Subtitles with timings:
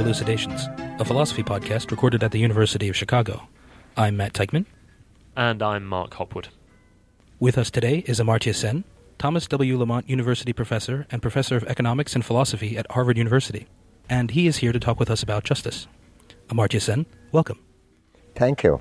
[0.00, 0.66] and Elucidations,
[0.98, 3.46] a philosophy podcast recorded at the University of Chicago.
[3.98, 4.64] I'm Matt Teichman.
[5.36, 6.48] And I'm Mark Hopwood.
[7.38, 8.84] With us today is Amartya Sen,
[9.18, 9.78] Thomas W.
[9.78, 13.66] Lamont University professor and professor of economics and philosophy at Harvard University.
[14.08, 15.86] And he is here to talk with us about justice.
[16.48, 17.58] Amartya Sen, welcome.
[18.34, 18.80] Thank you.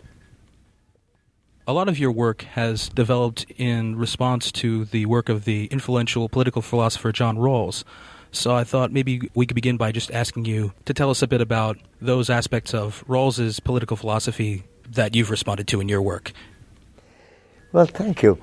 [1.67, 6.29] A lot of your work has developed in response to the work of the influential
[6.29, 7.83] political philosopher John Rawls.
[8.31, 11.27] So I thought maybe we could begin by just asking you to tell us a
[11.27, 16.31] bit about those aspects of Rawls's political philosophy that you've responded to in your work.
[17.71, 18.39] Well, thank you.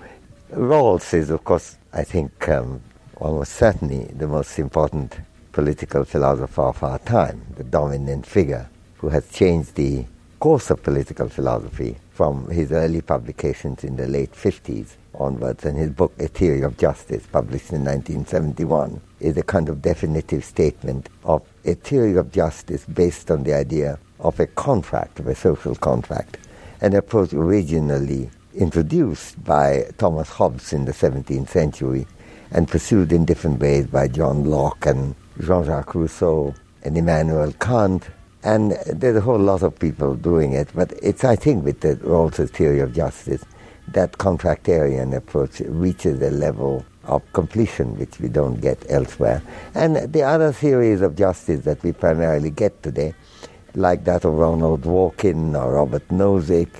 [0.53, 2.81] Rawls is, of course, I think, um,
[3.17, 5.19] almost certainly the most important
[5.53, 8.69] political philosopher of our time, the dominant figure
[8.99, 10.05] who has changed the
[10.39, 15.65] course of political philosophy from his early publications in the late 50s onwards.
[15.65, 20.45] And his book, A Theory of Justice, published in 1971, is a kind of definitive
[20.45, 25.35] statement of a theory of justice based on the idea of a contract, of a
[25.35, 26.39] social contract,
[26.81, 32.07] an approach originally introduced by Thomas Hobbes in the 17th century
[32.51, 38.09] and pursued in different ways by John Locke and Jean-Jacques Rousseau and Immanuel Kant.
[38.43, 41.97] And there's a whole lot of people doing it, but it's, I think, with the
[41.97, 43.45] Rawls's theory of justice,
[43.89, 49.43] that contractarian approach reaches a level of completion which we don't get elsewhere.
[49.75, 53.15] And the other theories of justice that we primarily get today,
[53.75, 56.71] like that of Ronald Dworkin or Robert Nozick,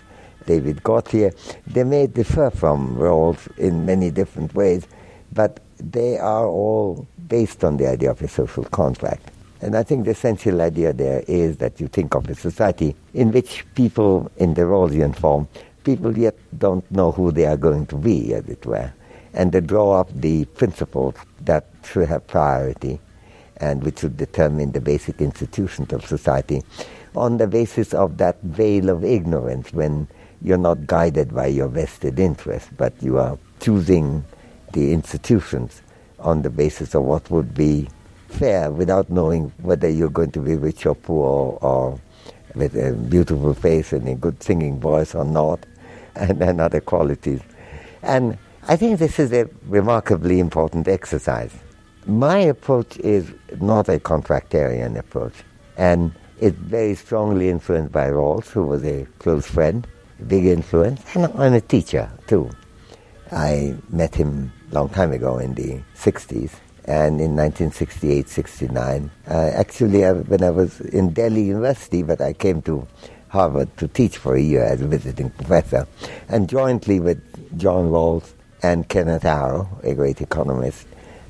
[0.47, 1.33] David Gauthier,
[1.67, 4.87] they may differ from Rawls in many different ways,
[5.33, 9.31] but they are all based on the idea of a social contract.
[9.61, 13.33] And I think the essential idea there is that you think of a society in
[13.33, 15.49] which people in the Rawlsian form,
[15.87, 18.93] people yet don't know who they are going to be, as it were.
[19.33, 22.99] And they draw up the principles that should have priority
[23.59, 26.63] and which should determine the basic institutions of society
[27.15, 30.09] on the basis of that veil of ignorance when
[30.43, 34.25] you're not guided by your vested interest, but you are choosing
[34.73, 35.83] the institutions
[36.19, 37.89] on the basis of what would be
[38.29, 41.99] fair without knowing whether you're going to be rich or poor or
[42.55, 45.65] with a beautiful face and a good singing voice or not,
[46.17, 47.41] and, and other qualities.
[48.03, 48.39] And
[48.69, 51.53] I think this is a remarkably important exercise.
[52.07, 55.35] My approach is not a contractarian approach,
[55.77, 59.87] and it's very strongly influenced by Rawls, who was a close friend,
[60.27, 62.51] big influence, and a teacher too.
[63.33, 66.53] I met him a long time ago in the 60s,
[66.85, 69.11] and in 1968 69.
[69.29, 72.87] Uh, actually, I, when I was in Delhi University, but I came to
[73.37, 75.87] Harvard to teach for a year as a visiting professor,
[76.29, 77.21] and jointly with
[77.59, 78.33] John Rawls
[78.63, 80.87] and Kenneth Arrow, a great economist,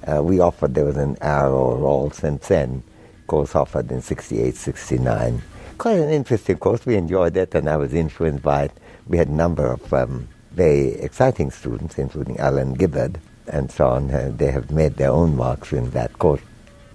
[0.06, 2.82] uh, we offered, there was an Arrow, Rawls, and Sen
[3.26, 5.42] course offered in 68 69.
[5.78, 6.86] Quite an interesting course.
[6.86, 8.72] We enjoyed it, and I was influenced by it.
[9.08, 13.18] We had a number of um, very exciting students, including Alan Gibbard
[13.48, 14.10] and so on.
[14.10, 16.40] Uh, they have made their own marks in that course.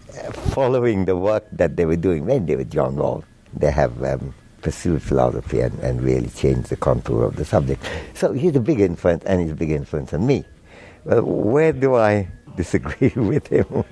[0.09, 3.23] Uh, following the work that they were doing mainly with John Rawls,
[3.53, 7.83] they have um, pursued philosophy and, and really changed the contour of the subject.
[8.13, 10.45] So he's a big influence, and he's a big influence on me.
[11.03, 13.83] Well, where do I disagree with him?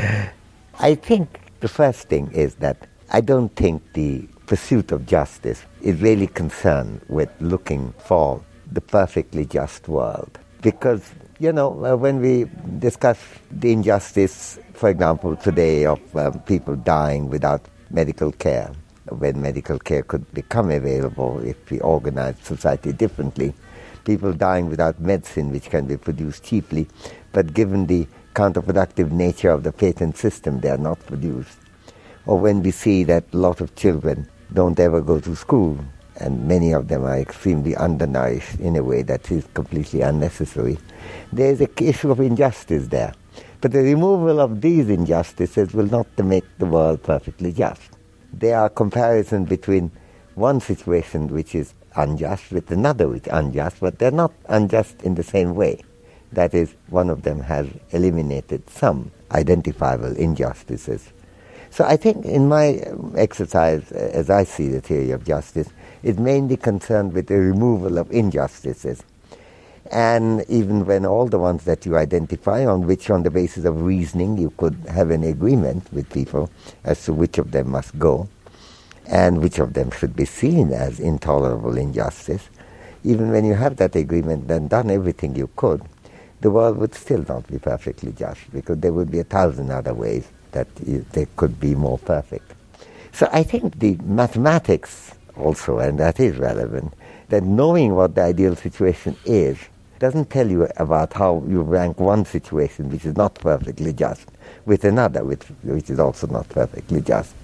[0.78, 2.76] I think the first thing is that
[3.10, 9.44] I don't think the pursuit of justice is really concerned with looking for the perfectly
[9.44, 10.38] just world.
[10.62, 11.02] Because,
[11.38, 12.46] you know, uh, when we
[12.78, 13.18] discuss
[13.50, 18.70] the injustice, for example, today of um, people dying without medical care,
[19.10, 23.54] when medical care could become available if we organized society differently,
[24.04, 26.86] people dying without medicine which can be produced cheaply,
[27.32, 31.58] but given the counterproductive nature of the patent system, they are not produced.
[32.26, 35.78] Or when we see that a lot of children don't ever go to school,
[36.18, 40.78] and many of them are extremely undernourished in a way that is completely unnecessary,
[41.32, 43.14] there is a issue of injustice there.
[43.60, 47.95] But the removal of these injustices will not make the world perfectly just.
[48.38, 49.90] There are comparisons between
[50.34, 55.14] one situation which is unjust with another which is unjust, but they're not unjust in
[55.14, 55.80] the same way.
[56.32, 61.08] That is, one of them has eliminated some identifiable injustices.
[61.70, 62.82] So I think in my
[63.16, 65.70] exercise, uh, as I see the theory of justice,
[66.02, 69.02] is mainly concerned with the removal of injustices.
[69.90, 73.82] And even when all the ones that you identify, on which on the basis of
[73.82, 76.50] reasoning you could have an agreement with people
[76.84, 78.28] as to which of them must go,
[79.06, 82.48] and which of them should be seen as intolerable injustice,
[83.04, 85.82] even when you have that agreement and done everything you could,
[86.40, 89.94] the world would still not be perfectly just because there would be a thousand other
[89.94, 90.66] ways that
[91.12, 92.52] they could be more perfect.
[93.12, 96.92] So I think the mathematics also, and that is relevant,
[97.28, 99.56] that knowing what the ideal situation is
[99.98, 104.26] doesn't tell you about how you rank one situation which is not perfectly just
[104.66, 107.34] with another which, which is also not perfectly just.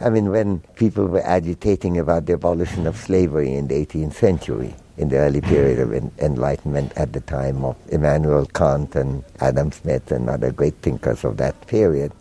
[0.00, 4.74] I mean, when people were agitating about the abolition of slavery in the 18th century,
[4.96, 10.10] in the early period of enlightenment at the time of Immanuel Kant and Adam Smith
[10.10, 12.12] and other great thinkers of that period,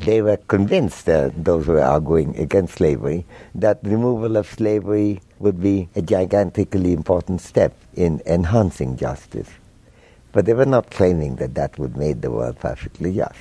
[0.00, 3.24] they were convinced, uh, those who were arguing against slavery,
[3.54, 9.48] that removal of slavery would be a gigantically important step in enhancing justice.
[10.32, 13.38] But they were not claiming that that would make the world perfectly just.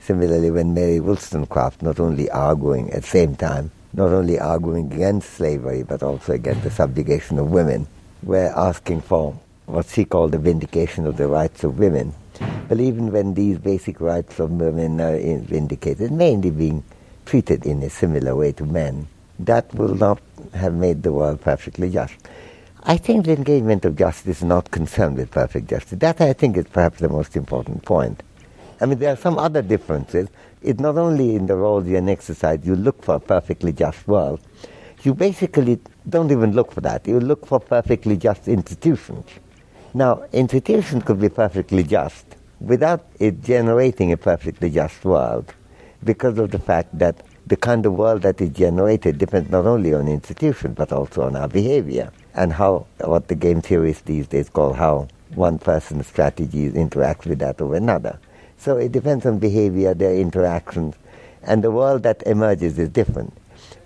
[0.00, 5.30] Similarly, when Mary Wollstonecraft not only arguing at the same time, not only arguing against
[5.34, 7.86] slavery, but also against the subjugation of women,
[8.22, 12.14] were asking for what she called the vindication of the rights of women.
[12.68, 16.82] But even when these basic rights of women are vindicated, mainly being
[17.26, 19.06] treated in a similar way to men,
[19.38, 20.20] that will not
[20.54, 22.14] have made the world perfectly just.
[22.84, 26.00] I think the engagement of justice is not concerned with perfect justice.
[26.00, 28.24] That, I think, is perhaps the most important point.
[28.80, 30.28] I mean, there are some other differences.
[30.62, 34.40] It's not only in the role you exercise, you look for a perfectly just world.
[35.04, 37.06] You basically don't even look for that.
[37.06, 39.26] You look for perfectly just institutions.
[39.94, 45.54] Now, institutions could be perfectly just without it generating a perfectly just world
[46.02, 49.94] because of the fact that the kind of world that is generated depends not only
[49.94, 54.48] on institutions but also on our behavior and how what the game theorists these days
[54.48, 58.18] call how one person's strategies interact with that of another.
[58.58, 60.94] So it depends on behavior, their interactions,
[61.42, 63.36] and the world that emerges is different.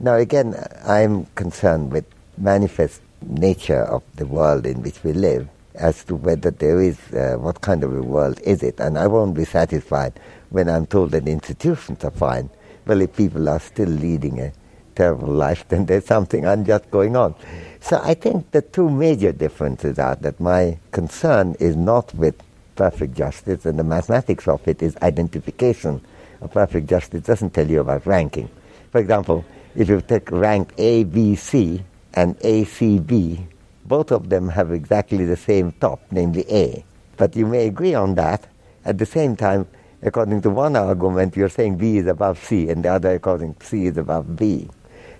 [0.01, 0.55] Now again,
[0.85, 2.05] I'm concerned with
[2.37, 7.37] manifest nature of the world in which we live as to whether there is, uh,
[7.39, 8.81] what kind of a world is it.
[8.81, 10.19] And I won't be satisfied
[10.51, 12.51] when I'm told that institutions are fine.
[12.87, 14.53] Well, if people are still leading a
[14.97, 17.35] terrible life, then there's something unjust going on.
[17.81, 22.35] So I think the two major differences are that my concern is not with
[22.75, 26.01] perfect justice, and the mathematics of it is identification
[26.41, 27.23] of perfect justice.
[27.23, 28.51] doesn't tell you about ranking.
[28.91, 29.45] For example,
[29.77, 31.83] if you take rank A, B, C,
[32.15, 33.47] and A, C, B,
[33.85, 36.85] both of them have exactly the same top, namely A.
[37.17, 38.49] But you may agree on that.
[38.85, 39.67] At the same time,
[40.03, 43.67] according to one argument, you're saying B is above C, and the other, according to
[43.67, 44.69] C, is above B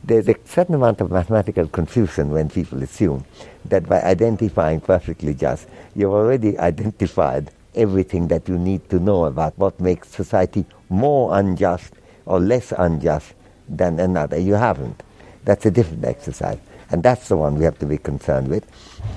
[0.07, 3.25] there's a certain amount of mathematical confusion when people assume
[3.65, 5.67] that by identifying perfectly just,
[5.97, 11.93] you've already identified everything that you need to know about what makes society more unjust
[12.25, 13.35] or less unjust
[13.69, 14.39] than another.
[14.39, 15.03] You haven't.
[15.45, 16.59] That's a different exercise.
[16.91, 18.65] And that's the one we have to be concerned with.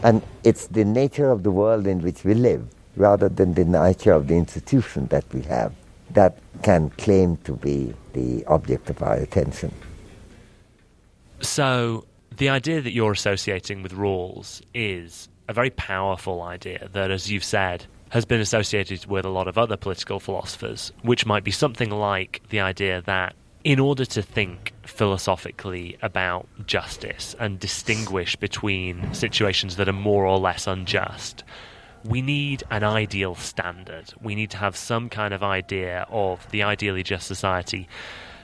[0.03, 4.13] And it's the nature of the world in which we live, rather than the nature
[4.13, 5.71] of the institution that we have,
[6.11, 9.71] that can claim to be the object of our attention.
[11.41, 12.05] So,
[12.35, 17.43] the idea that you're associating with Rawls is a very powerful idea that, as you've
[17.43, 21.89] said, has been associated with a lot of other political philosophers, which might be something
[21.89, 29.75] like the idea that in order to think philosophically about justice and distinguish between situations
[29.75, 31.43] that are more or less unjust,
[32.05, 34.13] we need an ideal standard.
[34.21, 37.87] We need to have some kind of idea of the ideally just society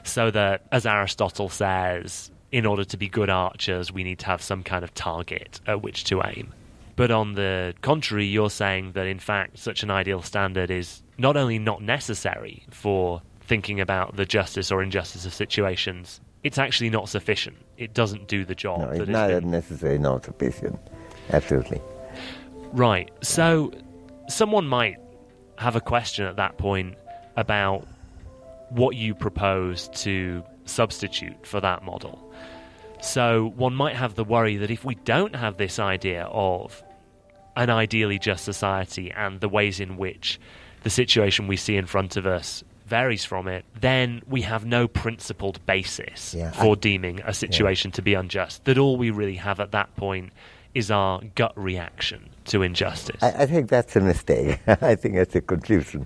[0.03, 4.41] so that, as Aristotle says, in order to be good archers, we need to have
[4.41, 6.53] some kind of target at which to aim.
[6.95, 11.35] But on the contrary, you're saying that in fact such an ideal standard is not
[11.35, 17.09] only not necessary for thinking about the justice or injustice of situations, it's actually not
[17.09, 17.57] sufficient.
[17.77, 18.79] It doesn't do the job.
[18.79, 19.51] No, it's not been...
[19.51, 20.79] necessary, not sufficient.
[21.31, 21.81] Absolutely.
[22.71, 23.11] Right.
[23.21, 23.73] So
[24.29, 24.95] someone might
[25.57, 26.95] have a question at that point
[27.35, 27.85] about
[28.69, 32.19] what you propose to substitute for that model.
[33.01, 36.83] So one might have the worry that if we don't have this idea of
[37.55, 40.39] an ideally just society and the ways in which
[40.83, 44.87] the situation we see in front of us varies from it, then we have no
[44.87, 47.95] principled basis yeah, for I, deeming a situation yeah.
[47.95, 48.65] to be unjust.
[48.65, 50.31] That all we really have at that point
[50.73, 53.21] is our gut reaction to injustice.
[53.23, 54.59] I, I think that's a mistake.
[54.67, 56.05] I think that's a confusion.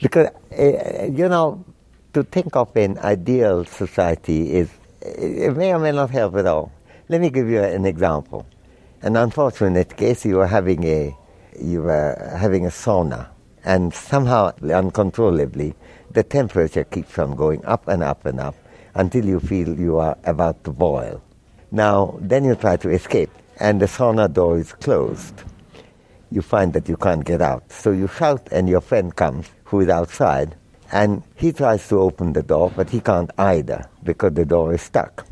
[0.00, 1.64] Because, uh, you know,
[2.12, 6.72] to think of an ideal society is it may or may not help at all.
[7.08, 8.46] Let me give you an example.
[9.02, 11.16] An unfortunate case: you were having a
[11.60, 13.28] you were having a sauna,
[13.64, 15.74] and somehow uncontrollably
[16.10, 18.56] the temperature keeps on going up and up and up
[18.94, 21.22] until you feel you are about to boil.
[21.70, 25.42] Now, then you try to escape, and the sauna door is closed.
[26.30, 29.80] You find that you can't get out, so you shout, and your friend comes, who
[29.80, 30.56] is outside,
[30.90, 34.82] And he tries to open the door, but he can't either because the door is
[34.82, 35.26] stuck.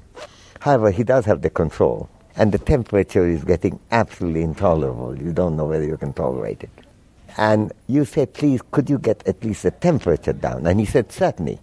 [0.61, 5.17] However, he does have the control, and the temperature is getting absolutely intolerable.
[5.17, 6.71] You don't know whether you can tolerate it.
[7.39, 10.67] And you say, please, could you get at least the temperature down?
[10.67, 11.61] And he said, certainly.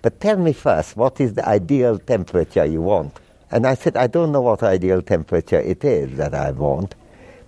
[0.00, 3.18] But tell me first, what is the ideal temperature you want?
[3.50, 6.94] And I said, I don't know what ideal temperature it is that I want,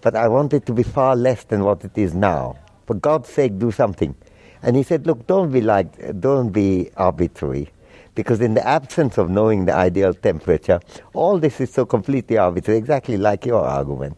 [0.00, 2.56] but I want it to be far less than what it is now.
[2.86, 4.14] For God's sake, do something.
[4.62, 7.70] And he said, look, don't be like, don't be arbitrary.
[8.14, 10.80] Because in the absence of knowing the ideal temperature,
[11.14, 14.16] all this is so completely arbitrary, exactly like your argument,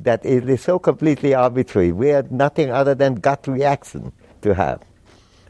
[0.00, 1.92] that it is so completely arbitrary.
[1.92, 4.82] We have nothing other than gut reaction to have.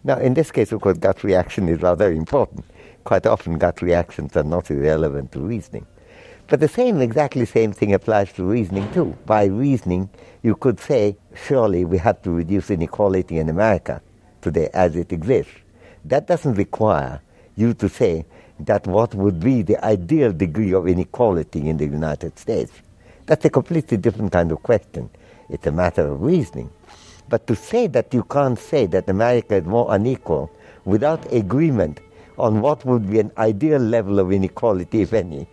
[0.05, 2.65] Now, in this case, of course, gut reaction is rather important.
[3.05, 5.87] Quite often, gut reactions are not irrelevant to reasoning.
[6.49, 9.17] But the same, exactly same thing applies to reasoning too.
[9.27, 10.11] By reasoning,
[10.43, 14.03] you could say, surely we have to reduce inequality in America
[14.43, 15.53] today as it exists.
[16.05, 17.23] That doesn't require
[17.57, 18.27] you to say
[18.61, 22.73] that what would be the ideal degree of inequality in the United States.
[23.27, 25.09] That's a completely different kind of question.
[25.49, 26.71] It's a matter of reasoning.
[27.29, 30.51] But to say that you can't say that America is more unequal
[30.85, 32.01] without agreement
[32.39, 35.47] on what would be an ideal level of inequality, if any,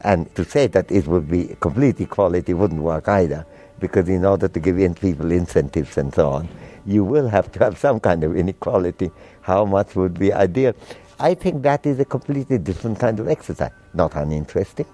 [0.00, 3.46] and to say that it would be complete equality wouldn't work either,
[3.78, 6.48] because in order to give in people incentives and so on,
[6.86, 9.10] you will have to have some kind of inequality.
[9.42, 10.74] How much would be ideal?
[11.18, 13.72] I think that is a completely different kind of exercise.
[13.94, 14.86] Not uninteresting,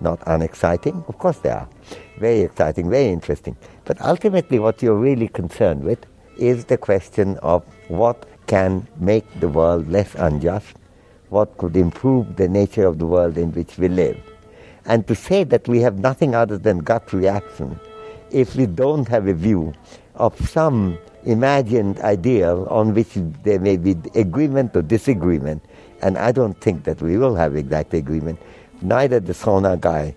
[0.00, 1.04] not unexciting.
[1.08, 1.68] Of course they are.
[2.18, 3.56] Very exciting, very interesting.
[3.84, 6.04] But ultimately, what you're really concerned with
[6.36, 10.76] is the question of what can make the world less unjust,
[11.28, 14.18] what could improve the nature of the world in which we live.
[14.84, 17.78] And to say that we have nothing other than gut reaction
[18.30, 19.72] if we don't have a view
[20.14, 23.10] of some imagined ideal on which
[23.42, 25.62] there may be agreement or disagreement,
[26.00, 28.40] and I don't think that we will have exact agreement.
[28.80, 30.14] Neither the sauna guy,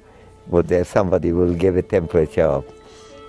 [0.50, 2.66] but there somebody will give a temperature of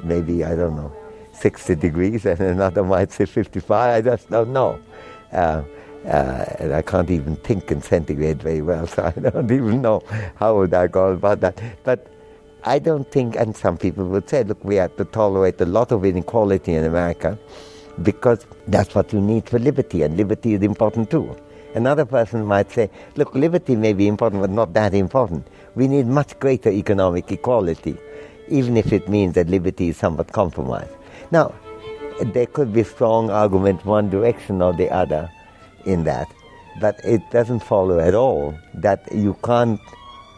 [0.05, 0.93] maybe, I don't know,
[1.33, 4.79] 60 degrees, and another might say 55, I just don't know.
[5.33, 5.63] Uh,
[6.07, 10.03] uh, and I can't even think in centigrade very well, so I don't even know
[10.37, 11.61] how would I go about that.
[11.83, 12.13] But
[12.65, 15.91] I don't think, and some people would say, look, we have to tolerate a lot
[15.91, 17.39] of inequality in America
[18.03, 21.37] because that's what you need for liberty, and liberty is important too.
[21.75, 25.47] Another person might say, look, liberty may be important, but not that important.
[25.75, 27.97] We need much greater economic equality,
[28.49, 30.93] even if it means that liberty is somewhat compromised.
[31.31, 31.55] Now,
[32.21, 35.31] there could be strong argument one direction or the other
[35.87, 36.29] in that,
[36.81, 39.81] but it doesn't follow at all that you can't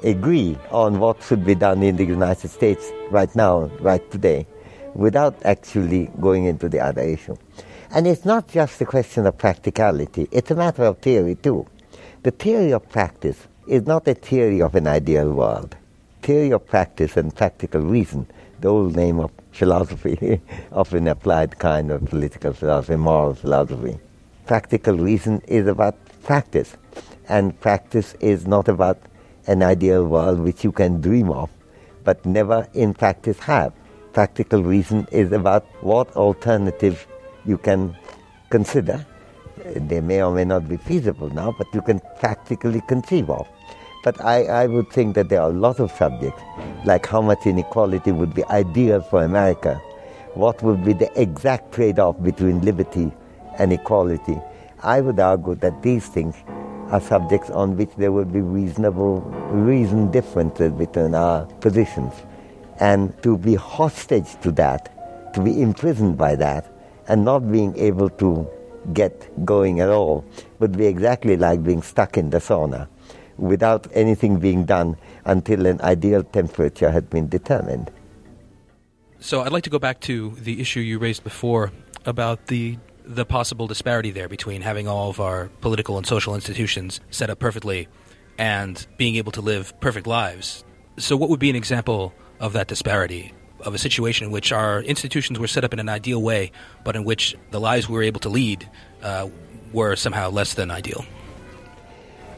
[0.05, 4.47] agree on what should be done in the United States right now, right today,
[4.95, 7.37] without actually going into the other issue.
[7.91, 11.67] And it's not just a question of practicality, it's a matter of theory too.
[12.23, 15.77] The theory of practice is not a theory of an ideal world.
[16.23, 18.27] Theory of practice and practical reason,
[18.61, 20.41] the old name of philosophy,
[20.73, 23.99] of an applied kind of political philosophy, moral philosophy.
[24.47, 26.77] Practical reason is about practice,
[27.29, 28.99] and practice is not about
[29.47, 31.51] an ideal world which you can dream of,
[32.05, 33.73] but never in practice have.
[34.15, 37.05] Practical reason is about what alternative
[37.45, 37.97] you can
[38.49, 39.05] consider.
[39.75, 43.49] They may or may not be feasible now, but you can practically conceive of.
[44.05, 46.41] But I, I would think that there are a lot of subjects,
[46.85, 49.83] like how much inequality would be ideal for America,
[50.35, 53.11] what would be the exact trade off between liberty
[53.59, 54.41] and equality.
[54.81, 56.37] I would argue that these things
[56.91, 62.13] are subjects on which there will be reasonable reason differences between our positions.
[62.81, 66.71] And to be hostage to that, to be imprisoned by that,
[67.09, 68.49] and not being able to
[68.93, 70.25] get going at all
[70.59, 72.89] would be exactly like being stuck in the sauna
[73.37, 77.91] without anything being done until an ideal temperature had been determined.
[79.21, 81.73] So I'd like to go back to the issue you raised before
[82.05, 87.01] about the the possible disparity there between having all of our political and social institutions
[87.11, 87.87] set up perfectly
[88.39, 90.65] and being able to live perfect lives.
[90.97, 93.33] So, what would be an example of that disparity?
[93.61, 96.53] Of a situation in which our institutions were set up in an ideal way,
[96.85, 98.69] but in which the lives we were able to lead
[99.03, 99.29] uh,
[99.73, 101.05] were somehow less than ideal?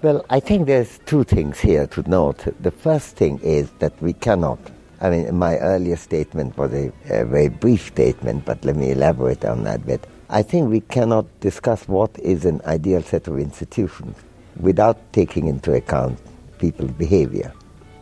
[0.03, 2.47] Well, I think there's two things here to note.
[2.61, 4.61] The first thing is that we cannot.
[5.01, 9.45] I mean, my earlier statement was a, a very brief statement, but let me elaborate
[9.45, 10.07] on that bit.
[10.31, 14.17] I think we cannot discuss what is an ideal set of institutions
[14.61, 16.21] without taking into account
[16.59, 17.53] people's behavior.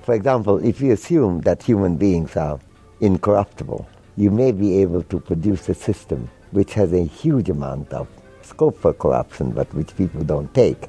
[0.04, 2.60] For example, if you assume that human beings are
[3.00, 8.06] incorruptible, you may be able to produce a system which has a huge amount of
[8.42, 10.88] scope for corruption, but which people don't take.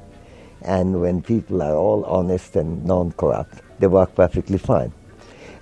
[0.60, 4.92] And when people are all honest and non corrupt, they work perfectly fine.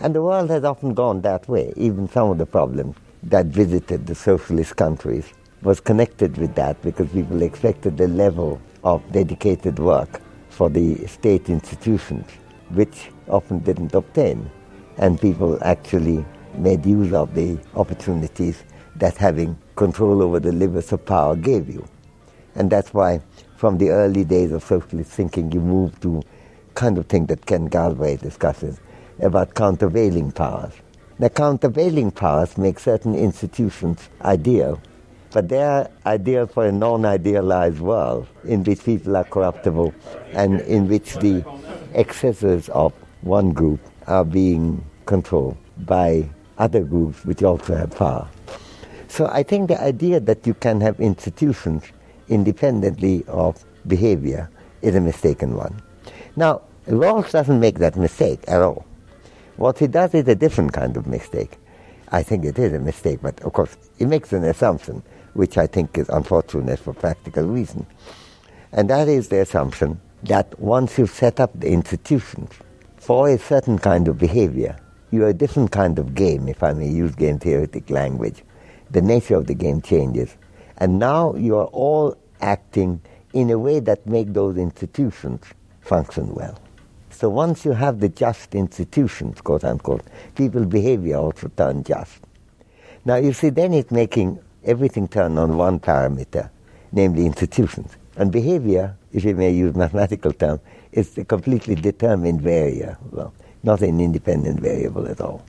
[0.01, 1.73] And the world has often gone that way.
[1.77, 5.33] Even some of the problems that visited the socialist countries
[5.63, 10.21] was connected with that because people expected the level of dedicated work
[10.51, 12.27] for the state institutions,
[12.71, 14.51] which often didn't obtain.
[14.99, 16.25] And people actually
[16.57, 18.63] made use of the opportunities
[18.97, 21.87] that having control over the levers of power gave you.
[22.55, 23.21] And that's why,
[23.57, 26.23] from the early days of socialist thinking, you moved to
[26.75, 28.81] kind of thing that Ken Galbraith discusses
[29.21, 30.73] about countervailing powers.
[31.19, 34.81] The countervailing powers make certain institutions ideal,
[35.33, 39.95] but they are ideal for a non idealized world in which people are corruptible
[40.33, 41.45] and in which the
[41.95, 48.29] excesses of one group are being controlled by other groups which also have power.
[49.09, 51.85] So I think the idea that you can have institutions
[52.29, 54.51] independently of behavior
[54.83, 55.81] is a mistaken one.
[56.37, 58.85] Now, Rawls doesn't make that mistake at all.
[59.57, 61.59] What he does is a different kind of mistake.
[62.11, 65.03] I think it is a mistake, but of course, he makes an assumption,
[65.35, 67.87] which I think is unfortunate for practical reasons.
[68.73, 72.51] And that is the assumption that once you've set up the institutions
[72.97, 74.77] for a certain kind of behavior,
[75.11, 78.43] you're a different kind of game, if I may use game theoretic language.
[78.91, 80.37] The nature of the game changes.
[80.79, 83.01] And now you are all acting
[83.33, 85.45] in a way that make those institutions
[85.81, 86.59] function well.
[87.11, 90.03] So once you have the just institutions, quote unquote,
[90.35, 92.21] people's behavior also turn just.
[93.05, 96.51] Now you see, then it's making everything turn on one parameter,
[96.91, 97.97] namely institutions.
[98.17, 100.61] And behavior, if you may use mathematical term,
[100.93, 105.45] is a completely determined variable, not an independent variable at all.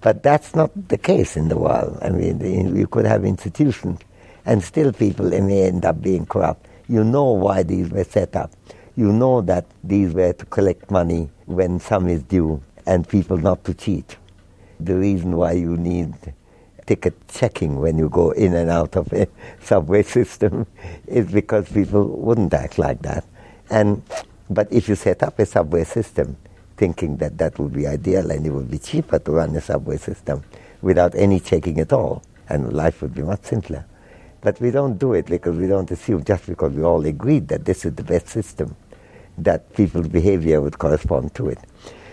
[0.00, 1.98] But that's not the case in the world.
[2.02, 4.00] I mean, you could have institutions,
[4.44, 6.66] and still people may end up being corrupt.
[6.88, 8.52] You know why these were set up
[8.96, 13.62] you know that these were to collect money when some is due and people not
[13.64, 14.16] to cheat.
[14.80, 16.14] The reason why you need
[16.86, 19.26] ticket checking when you go in and out of a
[19.60, 20.66] subway system
[21.06, 23.24] is because people wouldn't act like that.
[23.70, 24.02] And
[24.48, 26.36] but if you set up a subway system
[26.76, 29.96] thinking that that would be ideal and it would be cheaper to run a subway
[29.96, 30.44] system
[30.82, 33.84] without any checking at all, and life would be much simpler.
[34.40, 37.64] But we don't do it because we don't assume just because we all agreed that
[37.64, 38.76] this is the best system
[39.38, 41.58] that people's behavior would correspond to it.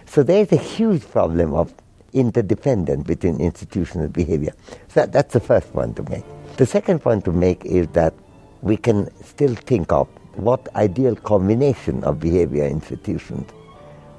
[0.06, 1.74] So there is a huge problem of
[2.14, 4.54] interdependence between institutional behavior.
[4.90, 6.24] So that, that's the first point to make.
[6.58, 8.14] The second point to make is that
[8.62, 13.50] we can still think of what ideal combination of behavior institutions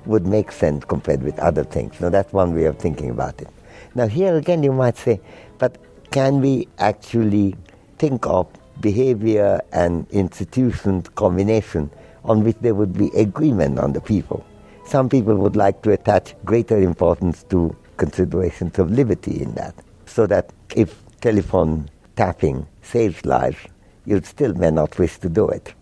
[0.06, 2.00] would make sense compared with other things.
[2.00, 3.48] Now that's one way of thinking about it.
[3.94, 5.20] Now here again you might say,
[5.58, 5.78] but
[6.10, 7.56] can we actually
[7.98, 8.46] think of
[8.80, 11.90] behavior and institutions combination
[12.24, 14.44] on which there would be agreement on the people.
[14.86, 19.74] Some people would like to attach greater importance to considerations of liberty in that,
[20.06, 23.58] so that if telephone tapping saves lives,
[24.06, 25.74] you still may not wish to do it.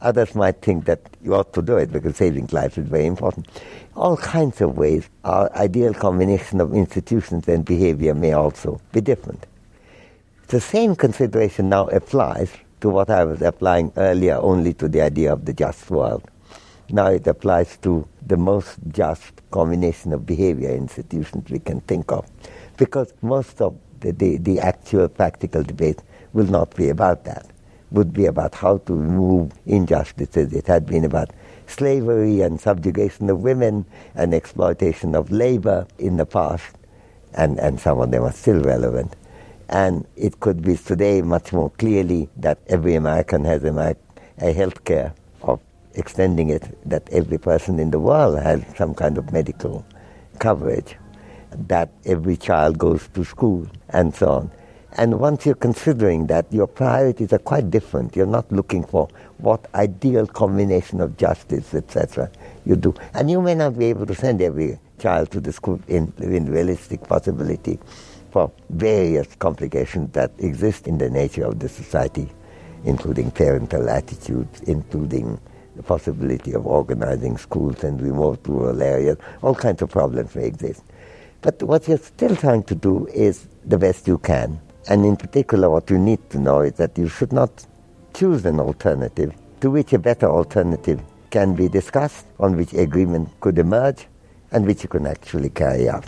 [0.00, 3.48] Others might think that you ought to do it because saving lives is very important.
[3.96, 9.44] All kinds of ways, our ideal combination of institutions and behavior may also be different.
[10.46, 15.32] The same consideration now applies to what I was applying earlier only to the idea
[15.32, 16.22] of the just world.
[16.90, 22.26] Now it applies to the most just combination of behavior institutions we can think of.
[22.76, 27.46] Because most of the, the, the actual practical debate will not be about that.
[27.90, 30.52] Would be about how to remove injustices.
[30.52, 31.30] It had been about
[31.66, 36.76] slavery and subjugation of women and exploitation of labor in the past,
[37.34, 39.16] and, and some of them are still relevant.
[39.70, 43.96] And it could be today much more clearly that every American has a,
[44.38, 45.14] a health care
[45.94, 49.84] extending it, that every person in the world has some kind of medical
[50.38, 50.96] coverage,
[51.50, 54.50] that every child goes to school, and so on.
[54.92, 58.16] And once you're considering that, your priorities are quite different.
[58.16, 62.30] You're not looking for what ideal combination of justice, etc.
[62.64, 62.94] you do.
[63.14, 66.50] And you may not be able to send every child to the school in, in
[66.50, 67.78] realistic possibility
[68.30, 72.28] for various complications that exist in the nature of the society,
[72.84, 75.38] including parental attitudes, including
[75.78, 80.82] the possibility of organizing schools in remote rural areas, all kinds of problems may exist.
[81.40, 84.60] But what you're still trying to do is the best you can.
[84.88, 87.64] And in particular, what you need to know is that you should not
[88.12, 93.58] choose an alternative to which a better alternative can be discussed, on which agreement could
[93.58, 94.08] emerge,
[94.50, 96.06] and which you can actually carry out.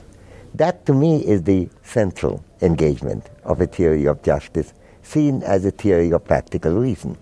[0.54, 5.70] That to me is the central engagement of a theory of justice seen as a
[5.70, 7.16] theory of practical reason.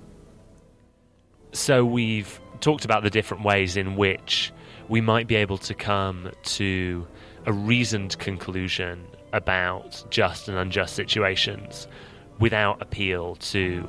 [1.52, 4.52] So we've talked about the different ways in which
[4.88, 7.06] we might be able to come to
[7.46, 11.87] a reasoned conclusion about just and unjust situations
[12.38, 13.88] without appeal to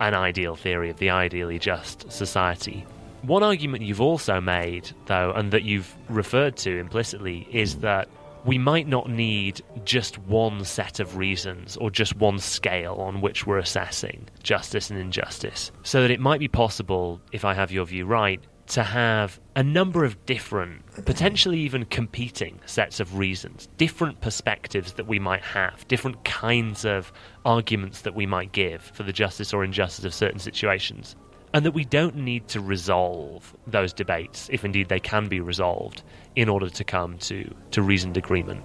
[0.00, 2.84] an ideal theory of the ideally just society.
[3.22, 8.08] One argument you've also made, though, and that you've referred to implicitly, is that
[8.44, 13.46] we might not need just one set of reasons or just one scale on which
[13.46, 15.72] we're assessing justice and injustice.
[15.82, 19.62] So that it might be possible, if I have your view right, to have a
[19.62, 25.86] number of different, potentially even competing sets of reasons, different perspectives that we might have,
[25.88, 27.12] different kinds of
[27.44, 31.14] arguments that we might give for the justice or injustice of certain situations.
[31.54, 36.02] And that we don't need to resolve those debates, if indeed they can be resolved,
[36.36, 38.62] in order to come to, to reasoned agreement.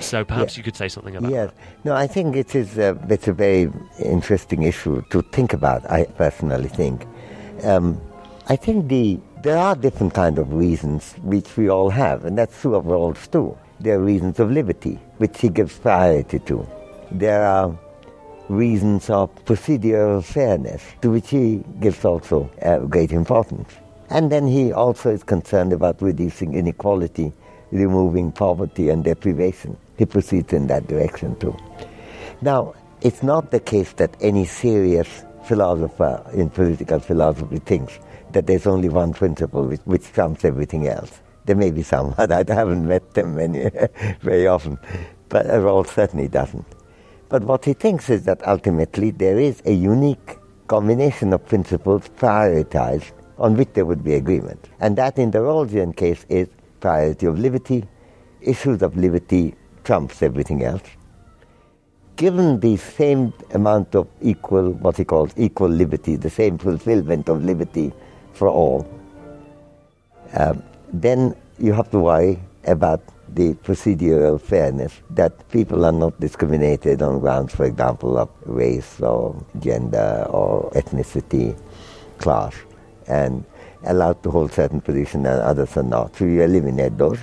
[0.00, 0.60] So perhaps yeah.
[0.60, 1.50] you could say something about yes.
[1.50, 1.84] that.
[1.84, 3.70] No, I think it is a, it's a very
[4.02, 7.06] interesting issue to think about, I personally think.
[7.62, 8.00] Um,
[8.48, 12.60] I think the there are different kind of reasons which we all have, and that's
[12.60, 13.56] true of Rawls too.
[13.78, 16.66] There are reasons of liberty, which he gives priority to.
[17.10, 17.78] There are
[18.50, 23.72] reasons of procedural fairness, to which he gives also uh, great importance.
[24.10, 27.32] And then he also is concerned about reducing inequality,
[27.70, 29.76] removing poverty and deprivation.
[29.96, 31.56] He proceeds in that direction too.
[32.42, 37.98] Now, it's not the case that any serious philosopher in political philosophy thinks
[38.32, 41.20] that there's only one principle which, which trumps everything else.
[41.46, 43.70] There may be some, but I haven't met them many,
[44.20, 44.78] very often.
[45.28, 46.66] But Rawls certainly doesn't.
[47.30, 53.12] But what he thinks is that ultimately there is a unique combination of principles prioritized
[53.38, 54.68] on which there would be agreement.
[54.80, 56.48] And that in the Rawlsian case is
[56.80, 57.84] priority of liberty,
[58.40, 60.82] issues of liberty trumps everything else.
[62.16, 67.44] Given the same amount of equal, what he calls equal liberty, the same fulfillment of
[67.44, 67.92] liberty
[68.32, 68.86] for all,
[70.34, 70.62] um,
[70.92, 73.02] then you have to worry about
[73.34, 79.34] the procedural fairness that people are not discriminated on grounds, for example, of race or
[79.58, 81.56] gender or ethnicity,
[82.18, 82.54] class,
[83.06, 83.44] and
[83.84, 86.14] allowed to hold certain positions and others are not.
[86.16, 87.18] So you eliminate those.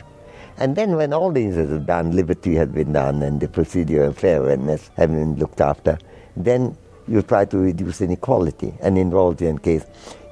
[0.57, 4.89] And then when all these are done, liberty has been done and the procedural fairness
[4.97, 5.99] has been looked after,
[6.35, 6.75] then
[7.07, 8.73] you try to reduce inequality.
[8.81, 9.85] And in Rawlsian case,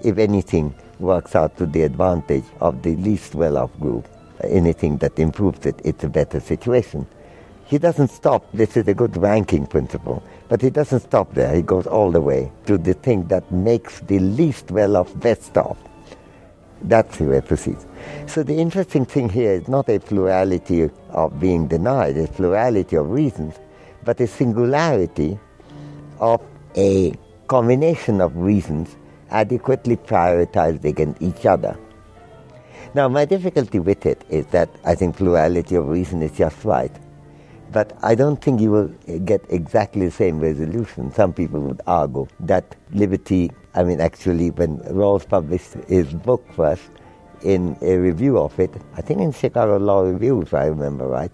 [0.03, 4.07] if anything works out to the advantage of the least well-off group,
[4.45, 7.07] anything that improves it, it's a better situation.
[7.65, 8.45] He doesn't stop.
[8.53, 10.23] This is a good ranking principle.
[10.47, 11.55] But he doesn't stop there.
[11.55, 15.77] He goes all the way to the thing that makes the least well-off best off.
[16.83, 17.87] That's the way it proceeds.
[18.27, 23.09] So the interesting thing here is not a plurality of being denied, a plurality of
[23.09, 23.55] reasons,
[24.03, 25.39] but a singularity
[26.19, 26.41] of
[26.75, 27.15] a
[27.47, 28.95] combination of reasons
[29.31, 31.75] adequately prioritized against each other.
[32.95, 36.93] Now, my difficulty with it is that I think plurality of reason is just right.
[37.73, 38.87] But I don't think you will
[39.25, 41.11] get exactly the same resolution.
[41.11, 46.89] Some people would argue that liberty, I mean, actually, when Rawls published his book first,
[47.41, 51.31] in a review of it, I think in Chicago Law Review, if I remember right,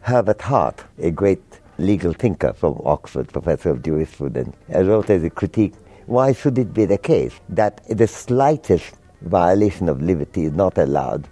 [0.00, 5.74] Herbert Hart, a great legal thinker from Oxford, professor of jurisprudence, wrote as a critique
[6.06, 8.94] why should it be the case that the slightest
[9.26, 11.28] violation of liberty is not allowed,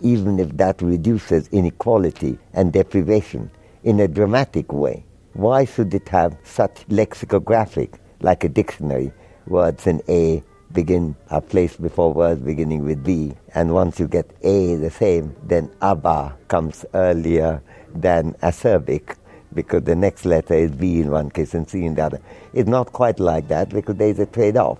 [0.00, 3.50] even if that reduces inequality and deprivation
[3.84, 5.04] in a dramatic way?
[5.34, 9.12] Why should it have such lexicographic, like a dictionary,
[9.46, 14.30] words in A begin are placed before words beginning with B, and once you get
[14.42, 17.62] A the same, then Abba comes earlier
[17.94, 19.16] than acerbic,
[19.54, 22.20] because the next letter is B in one case and C in the other.
[22.54, 24.78] It's not quite like that because there is a trade off.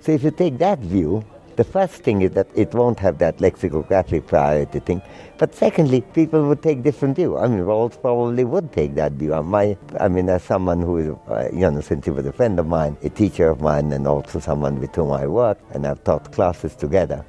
[0.00, 1.24] So if you take that view,
[1.56, 5.02] the first thing is that it won't have that lexicographic priority thing.
[5.38, 7.36] But secondly, people would take different view.
[7.36, 9.40] I mean, Rawls probably would take that view.
[9.42, 12.58] My, I mean, as someone who is, uh, you know, since he was a friend
[12.58, 16.02] of mine, a teacher of mine, and also someone with whom I work, and I've
[16.04, 17.24] taught classes together,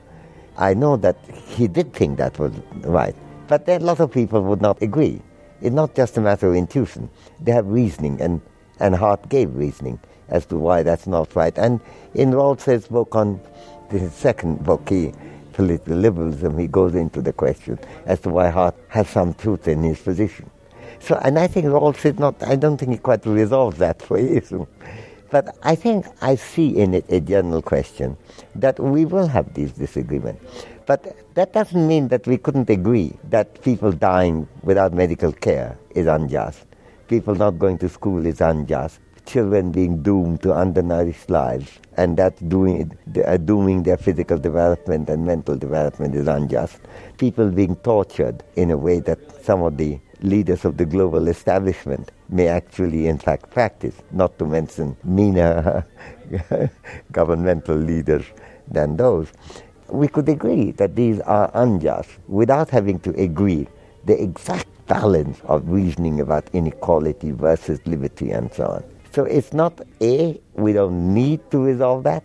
[0.58, 3.16] I know that he did think that was right.
[3.48, 5.22] But then a lot of people would not agree.
[5.62, 7.10] It's not just a matter of intuition.
[7.42, 8.42] They have reasoning, and,
[8.80, 11.58] and Hart gave reasoning as to why that's not right.
[11.58, 11.80] And
[12.14, 13.40] in Rawls's book on
[14.00, 15.14] the second book, he,
[15.54, 19.84] Political Liberalism, he goes into the question as to why Hart has some truth in
[19.84, 20.50] his position.
[21.00, 24.20] So, and I think Rawls is not, I don't think he quite resolves that for
[24.20, 24.68] you.
[25.30, 28.18] But I think I see in it a general question
[28.56, 30.44] that we will have these disagreements.
[30.86, 36.06] But that doesn't mean that we couldn't agree that people dying without medical care is
[36.08, 36.66] unjust.
[37.08, 39.00] People not going to school is unjust.
[39.26, 45.26] Children being doomed to undernourished lives, and that doing, uh, dooming their physical development and
[45.26, 46.80] mental development is unjust.
[47.18, 52.12] People being tortured in a way that some of the leaders of the global establishment
[52.30, 55.86] may actually, in fact, practice, not to mention meaner
[57.12, 58.26] governmental leaders
[58.68, 59.32] than those.
[59.88, 63.68] We could agree that these are unjust without having to agree
[64.06, 68.95] the exact balance of reasoning about inequality versus liberty and so on.
[69.16, 72.22] So it's not A, we don't need to resolve that,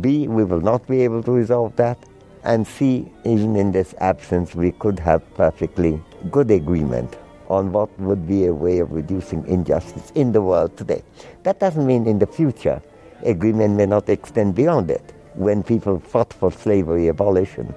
[0.00, 1.98] B, we will not be able to resolve that,
[2.44, 8.28] and C, even in this absence, we could have perfectly good agreement on what would
[8.28, 11.02] be a way of reducing injustice in the world today.
[11.42, 12.80] That doesn't mean in the future
[13.24, 15.12] agreement may not extend beyond it.
[15.34, 17.74] When people fought for slavery abolition,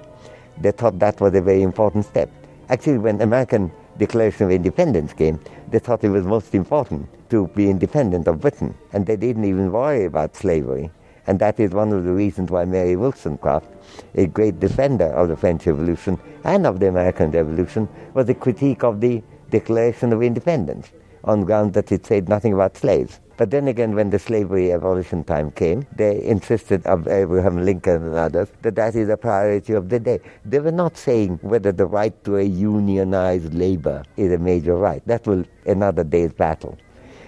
[0.60, 2.30] they thought that was a very important step.
[2.68, 5.40] Actually, when American Declaration of Independence came,
[5.70, 9.72] they thought it was most important to be independent of Britain, and they didn't even
[9.72, 10.88] worry about slavery.
[11.26, 13.66] And that is one of the reasons why Mary Wollstonecraft,
[14.14, 18.84] a great defender of the French Revolution and of the American Revolution, was a critique
[18.84, 19.20] of the
[19.50, 20.92] Declaration of Independence
[21.24, 23.18] on ground that it said nothing about slaves.
[23.36, 28.14] But then again, when the slavery abolition time came, they insisted of Abraham Lincoln and
[28.14, 30.20] others that that is a priority of the day.
[30.44, 35.02] They were not saying whether the right to a unionized labor is a major right.
[35.06, 36.78] That will another day's battle.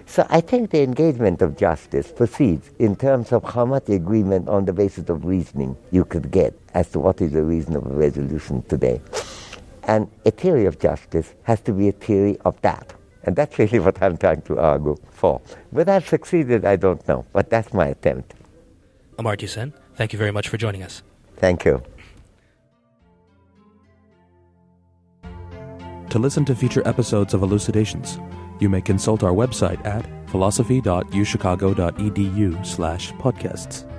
[0.06, 4.64] So I think the engagement of justice proceeds in terms of how much agreement on
[4.64, 9.00] the basis of reasoning you could get as to what is a reasonable resolution today.
[9.82, 12.94] And a theory of justice has to be a theory of that.
[13.24, 15.40] And that's really what I'm trying to argue for.
[15.70, 18.34] Whether I've succeeded, I don't know, but that's my attempt.
[19.18, 21.02] Amartya Sen, thank you very much for joining us.
[21.36, 21.82] Thank you.
[26.10, 28.18] To listen to future episodes of Elucidations,
[28.60, 33.95] you may consult our website at philosophy.uchicago.edu slash podcasts.